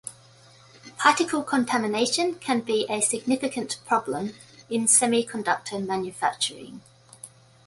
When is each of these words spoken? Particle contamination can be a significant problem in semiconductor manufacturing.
Particle 0.97 1.43
contamination 1.43 2.33
can 2.39 2.61
be 2.61 2.87
a 2.89 3.01
significant 3.01 3.77
problem 3.85 4.33
in 4.67 4.85
semiconductor 4.87 5.85
manufacturing. 5.85 6.81